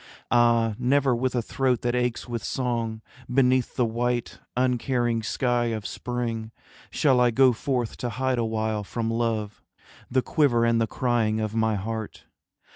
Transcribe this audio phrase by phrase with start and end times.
[0.31, 5.85] Ah, never with a throat that aches with song, Beneath the white uncaring sky of
[5.85, 6.49] spring,
[6.89, 9.61] Shall I go forth to hide awhile from Love
[10.09, 12.25] The quiver and the crying of my heart.